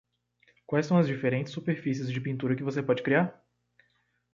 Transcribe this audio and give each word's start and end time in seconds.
Quais 0.65 0.87
são 0.87 0.97
as 0.97 1.05
diferentes 1.05 1.53
superfícies 1.53 2.11
de 2.11 2.19
pintura 2.19 2.55
que 2.55 2.63
você 2.63 2.81
pode 2.81 3.03
criar? 3.03 3.39